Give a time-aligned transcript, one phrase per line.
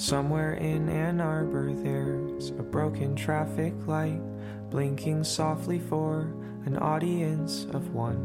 [0.00, 4.22] Somewhere in Ann Arbor, there's a broken traffic light
[4.70, 6.32] blinking softly for
[6.64, 8.16] an audience of one.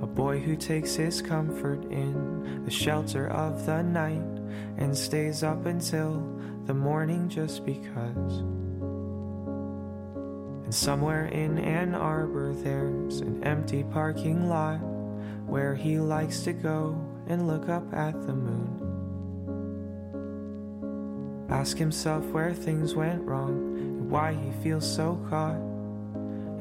[0.00, 4.22] A boy who takes his comfort in the shelter of the night
[4.78, 6.24] and stays up until
[6.66, 8.44] the morning just because.
[10.62, 14.78] And somewhere in Ann Arbor, there's an empty parking lot
[15.46, 18.81] where he likes to go and look up at the moon.
[21.52, 25.60] Ask himself where things went wrong and why he feels so caught,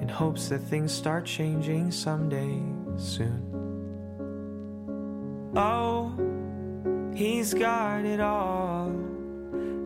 [0.01, 2.61] in hopes that things start changing someday
[2.97, 3.41] soon.
[5.55, 6.11] Oh,
[7.15, 8.91] he's got it all.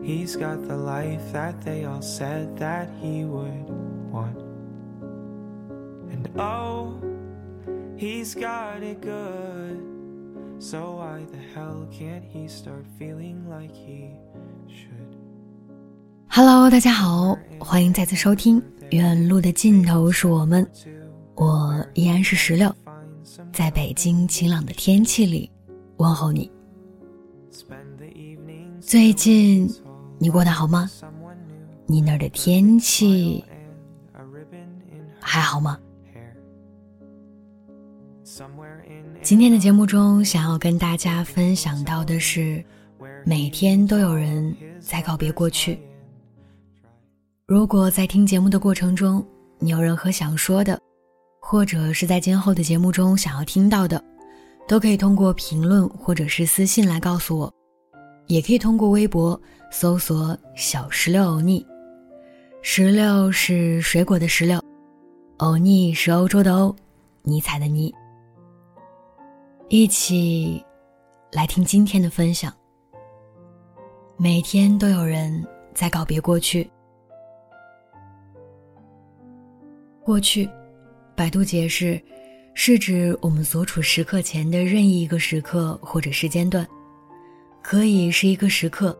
[0.02, 3.70] He's got the life that they all said that he would
[4.10, 4.38] want.
[6.10, 7.00] And oh,
[7.96, 9.95] he's got it good.
[10.58, 14.08] So why the hell can't he start feeling like he
[16.28, 20.64] Hello，大家好，欢迎再次收听《远路的尽头是我们》，
[21.34, 22.74] 我依然是石榴，
[23.52, 25.50] 在北京晴朗的天气里
[25.98, 26.50] 问候你。
[28.80, 29.70] 最近
[30.18, 30.90] 你过得好吗？
[31.86, 33.44] 你那儿的天气
[35.20, 35.78] 还好吗？
[39.22, 42.62] 今天的节目中，想要跟大家分享到的是，
[43.24, 45.78] 每天都有人在告别过去。
[47.46, 49.24] 如果在听节目的过程中，
[49.58, 50.78] 你有任何想说的，
[51.40, 54.02] 或者是在今后的节目中想要听到的，
[54.68, 57.52] 都可以通过评论或者是私信来告诉我，
[58.26, 61.64] 也可以通过微博搜索“小石榴欧尼”，
[62.60, 64.62] 石榴是水果的石榴，
[65.38, 66.74] 欧尼是欧洲的欧，
[67.22, 67.94] 尼采的尼。
[69.68, 70.64] 一起
[71.32, 72.54] 来听今天的分享。
[74.16, 75.44] 每天都有人
[75.74, 76.70] 在告别过去。
[80.04, 80.48] 过去，
[81.16, 82.00] 百度解释，
[82.54, 86.64] 是指我们所处时刻前的任意一个时刻或者时间段，
[87.60, 88.96] 可以是一个时刻，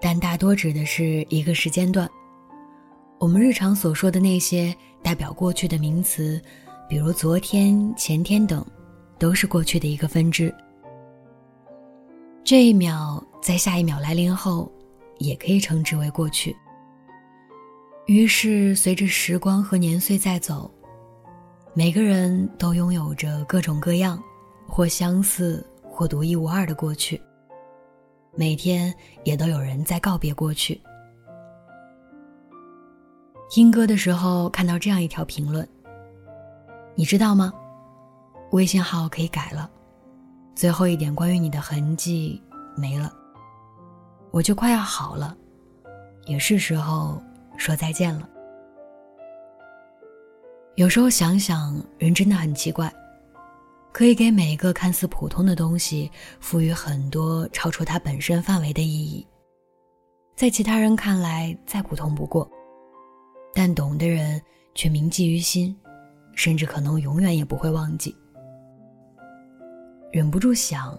[0.00, 2.08] 但大多指的是一个时间段。
[3.18, 6.40] 我们日常所说的那些代表过去的名词，
[6.88, 8.64] 比如昨天、前天等，
[9.18, 10.54] 都是过去的一个分支。
[12.44, 14.70] 这一秒在下一秒来临后，
[15.18, 16.56] 也可以称之为过去。
[18.06, 20.70] 于是，随着时光和年岁在走，
[21.74, 24.22] 每个人都拥有着各种各样，
[24.66, 27.20] 或相似或独一无二的过去。
[28.36, 28.94] 每天
[29.24, 30.80] 也都有人在告别过去。
[33.48, 35.66] 听歌的时候看到这样一条评论，
[36.94, 37.52] 你知道吗？
[38.50, 39.70] 微信号可以改了，
[40.54, 42.42] 最后一点关于你的痕迹
[42.76, 43.12] 没了，
[44.30, 45.36] 我就快要好了，
[46.26, 47.22] 也是时候。
[47.58, 48.28] 说再见了。
[50.74, 52.92] 有时候想想，人真的很奇怪，
[53.92, 59.26] 可以给每一个看似普通的东西赋予很多超出它本身范围的意义，
[60.36, 62.46] 在其他人看来再普通不过，
[63.54, 64.38] 但懂的人
[64.74, 65.74] 却铭记于心，
[66.34, 68.14] 甚至可能永远也不会忘记。
[70.16, 70.98] 忍不住想，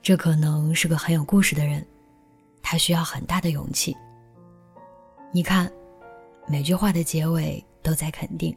[0.00, 1.86] 这可能是个很有故事的人，
[2.62, 3.94] 他需要很大的勇气。
[5.30, 5.70] 你看，
[6.48, 8.56] 每句话的结尾都在肯定。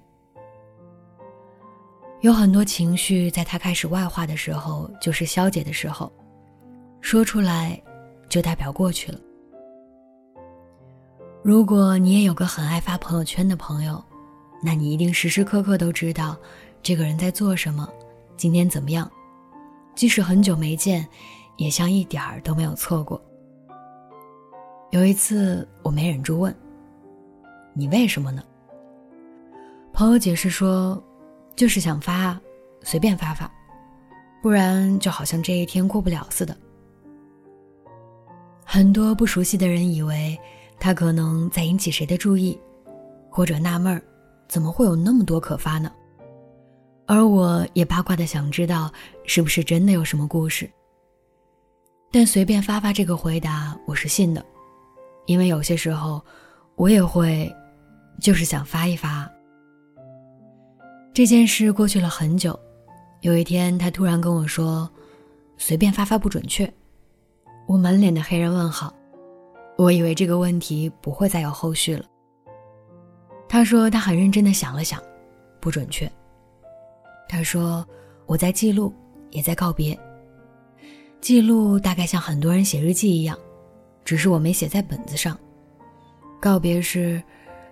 [2.21, 6.09] 有很多情绪，在他开始外化的时候，就是消解的时候，
[7.01, 7.77] 说出来，
[8.29, 9.19] 就代表过去了。
[11.43, 14.01] 如果你也有个很爱发朋友圈的朋友，
[14.63, 16.37] 那你一定时时刻刻都知道
[16.81, 17.85] 这个人在做什么，
[18.37, 19.11] 今天怎么样，
[19.97, 21.05] 即使很久没见，
[21.55, 23.19] 也像一点儿都没有错过。
[24.91, 26.55] 有一次，我没忍住问。
[27.73, 28.43] 你为什么呢？
[29.91, 31.03] 朋友解释说，
[31.55, 32.39] 就是想发，
[32.83, 33.51] 随便发发。
[34.39, 36.55] 不然就好像这一天过不了似的。
[38.63, 40.39] 很多不熟悉的人以为
[40.79, 42.55] 他可能在引起谁的注意，
[43.31, 43.99] 或者纳闷儿，
[44.47, 45.91] 怎么会有那么多可发呢？
[47.07, 48.91] 而我也八卦的想知道
[49.25, 50.69] 是不是真的有什么故事。
[52.11, 54.45] 但随便发发这个回答，我是信的，
[55.25, 56.21] 因为有些时候
[56.75, 57.49] 我也会，
[58.19, 59.29] 就是想发一发。
[61.13, 62.57] 这件事过去了很久，
[63.21, 64.89] 有一天他突然跟我说
[65.57, 66.71] ：“随便发发不准确。”
[67.67, 68.93] 我满脸的黑人问号，
[69.77, 72.05] 我以为这个问题不会再有后续了。
[73.47, 75.01] 他说他很认真的想了想，
[75.61, 76.09] 不准确。
[77.27, 77.85] 他说
[78.25, 78.93] 我在记录，
[79.31, 79.97] 也在告别。
[81.19, 83.37] 记录大概像很多人写日记一样，
[84.05, 85.37] 只是我没写在本子上。
[86.39, 87.21] 告别是，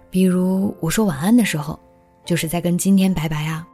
[0.09, 1.79] 比如我说晚安的时候，
[2.25, 3.65] 就是在跟今天拜拜啊。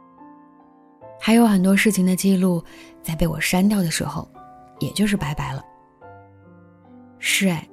[1.18, 2.62] 还有很多事情的记录，
[3.02, 4.28] 在被我删掉的时候，
[4.80, 5.64] 也就是拜拜了。
[7.18, 7.66] 是哎，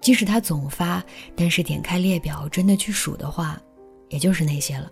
[0.00, 1.02] 即使他总发，
[1.36, 3.60] 但是点开列表真的去数的话，
[4.08, 4.90] 也就是那些了。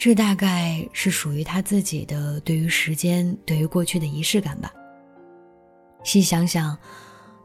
[0.00, 4.72] 这大概是属于他自己的对于时间、对于过去的仪式感吧。
[6.04, 6.74] 细想想，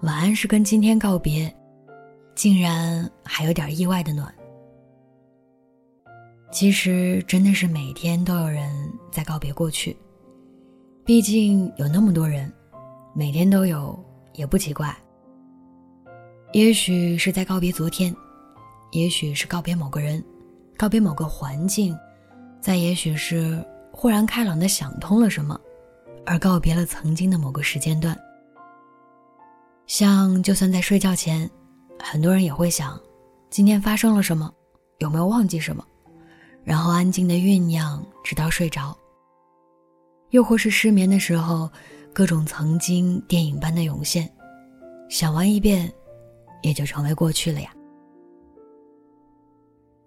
[0.03, 1.53] 晚安是跟今天告别，
[2.33, 4.33] 竟然还有点意外的暖。
[6.49, 8.71] 其实真的是每天都有人
[9.11, 9.93] 在告别过去，
[11.03, 12.49] 毕竟有那么多人，
[13.13, 14.01] 每天都有。
[14.33, 14.93] 也不奇怪。
[16.53, 18.15] 也许是在告别昨天，
[18.91, 20.23] 也许是告别某个人，
[20.77, 21.97] 告别某个环境，
[22.65, 25.55] 再也许是豁然开朗的想通了什么，
[26.25, 28.19] 而告别了曾经的某个时间段。
[29.85, 31.47] 像就算在睡觉前，
[31.99, 32.99] 很多人也会想，
[33.51, 34.51] 今天发生了什么，
[34.97, 35.85] 有没有忘记什么，
[36.63, 38.97] 然后安静的酝酿直到睡着。
[40.31, 41.69] 又或是失眠的时候。
[42.15, 44.33] 各种曾经电影般的涌现，
[45.09, 45.91] 想完一遍，
[46.63, 47.69] 也就成为过去了呀。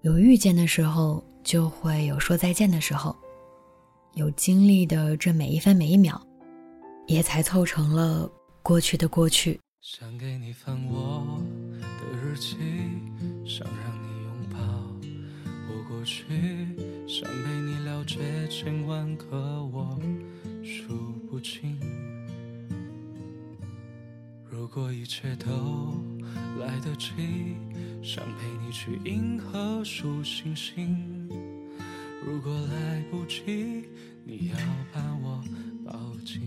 [0.00, 3.10] 有遇见的时候，就会有说再见的时候；
[4.12, 6.20] 有经历的这每一分每一秒，
[7.06, 8.30] 也才凑成了
[8.62, 9.58] 过去的过去。
[9.80, 11.40] 想给你翻我
[11.72, 12.58] 的日记，
[13.46, 14.58] 想让你拥抱
[15.70, 16.26] 我过去，
[17.08, 18.18] 想陪你了解
[18.50, 19.98] 千万个我
[20.62, 20.94] 数
[21.30, 21.80] 不清。
[24.58, 26.02] 如果一切都
[26.58, 27.12] 来得及，
[28.02, 31.28] 想陪你去银河数星星。
[32.26, 33.84] 如果来不及，
[34.24, 34.56] 你要
[34.92, 35.40] 把我
[35.86, 36.42] 抱紧。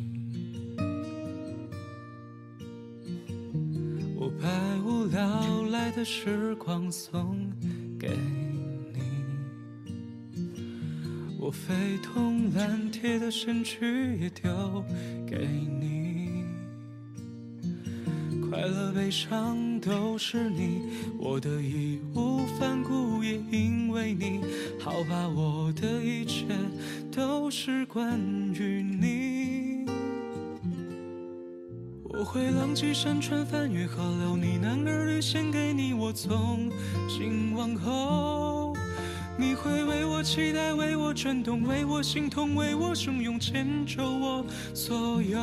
[4.17, 7.49] 我百无聊赖的时光送
[7.97, 8.09] 给
[8.93, 8.99] 你，
[11.39, 14.83] 我非同蓝铁的身躯也丢
[15.25, 16.00] 给你。
[18.61, 20.83] 快乐悲伤都是你，
[21.17, 24.39] 我的义无反顾也因为你。
[24.79, 26.45] 好吧，我的一切
[27.11, 28.19] 都是关
[28.53, 29.87] 于你。
[32.03, 35.95] 我会浪迹山川，翻越河流，呢喃儿女献给你。
[35.95, 36.69] 我从
[37.09, 38.75] 今往后，
[39.39, 44.45] 你会为我期待，为我转动，为我心痛，为我汹涌，牵着我
[44.75, 45.39] 所有，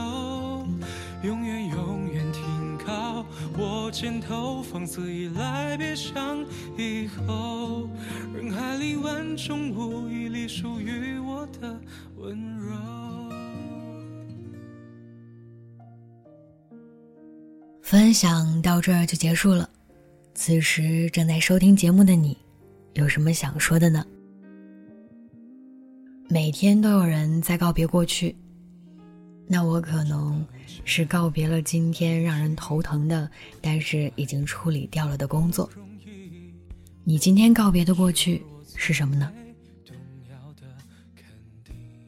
[1.24, 2.07] 永远永远。
[3.60, 6.46] 我肩头，放肆依赖，别想
[6.76, 7.90] 以后。
[8.32, 11.80] 人海里万种无一粒属于我的
[12.18, 12.76] 温柔。
[17.82, 19.68] 分享到这儿就结束了。
[20.34, 22.38] 此时正在收听节目的你，
[22.92, 24.06] 有什么想说的呢？
[26.28, 28.36] 每天都有人在告别过去。
[29.50, 30.46] 那我可能
[30.84, 33.30] 是告别了今天让人头疼的，
[33.62, 35.68] 但是已经处理掉了的工作。
[37.02, 38.44] 你今天告别的过去
[38.76, 39.32] 是什么呢？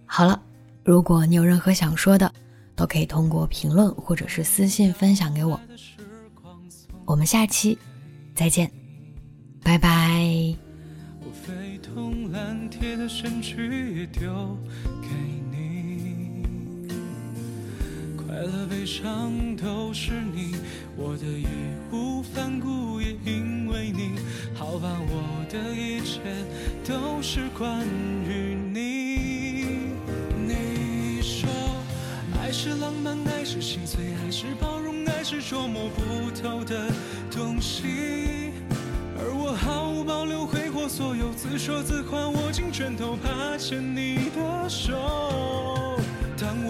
[0.04, 0.42] 好了，
[0.84, 2.30] 如果你有任何想说的，
[2.76, 5.58] 都可以通过评论或者是私信分享给我。
[7.06, 7.78] 我们下期
[8.34, 8.70] 再见，
[9.62, 10.54] 拜拜。
[15.02, 15.19] 快
[18.40, 20.56] 快乐悲伤都是你，
[20.96, 21.44] 我的义
[21.92, 24.18] 无反顾也因为你。
[24.54, 26.20] 好吧，我的一切
[26.82, 27.86] 都是关
[28.26, 29.92] 于你。
[30.48, 31.50] 你说，
[32.40, 36.90] 爱是浪漫，爱是心碎，爱是包容，爱是捉摸不透的
[37.30, 38.54] 东西。
[39.18, 45.89] 而我毫无保留挥霍所有，自说自话，握紧拳头，怕牵你的手。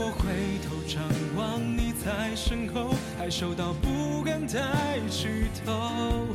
[0.02, 1.02] 我回头张
[1.37, 5.28] 望，你在身后，害羞到不敢抬起
[5.62, 6.26] 头。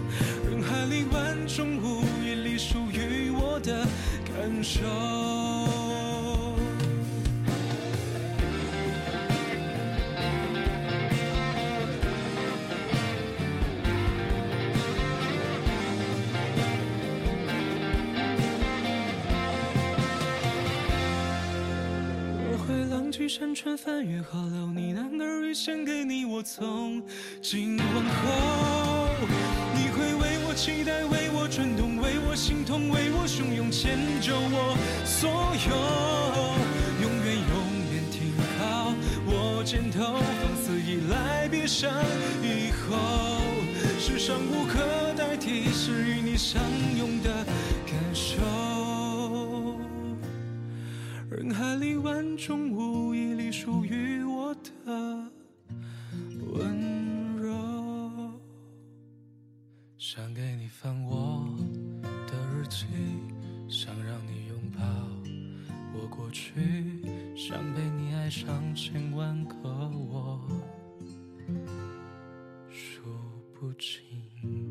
[0.48, 3.84] 人海里万众无一里属于我的
[4.24, 5.55] 感受。
[23.15, 27.01] 去山川翻越河流，呢喃耳语献给你，我从
[27.41, 29.15] 今往后。
[29.74, 35.72] 你会为我期待，为我转动，为我心痛，为我汹涌，迁就我所有。
[37.01, 37.55] 永远永
[37.93, 38.91] 远停靠
[39.25, 41.89] 我肩头，放肆依赖，别想
[42.43, 43.39] 以后，
[43.98, 44.84] 世上无可
[45.15, 46.62] 代替，是与你相
[46.98, 47.45] 拥的
[47.88, 48.36] 感受。
[51.27, 53.05] 人海里万种无
[53.65, 55.31] 属于我的
[56.53, 58.39] 温柔，
[59.98, 61.57] 想给你翻我
[62.27, 62.86] 的日记，
[63.67, 64.84] 想让你拥抱
[65.95, 66.53] 我过去，
[67.36, 70.39] 想被你爱上千万个我，
[72.69, 73.01] 数
[73.60, 74.64] 不清。